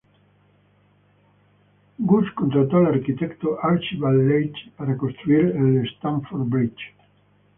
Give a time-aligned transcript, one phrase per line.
[1.99, 6.95] Gus contrató al arquitecto Archibald Leitch para construir el Stamford Bridge.